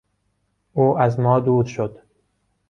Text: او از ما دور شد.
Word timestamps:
او 0.73 0.97
از 0.99 1.19
ما 1.19 1.39
دور 1.39 1.65
شد. 1.65 1.99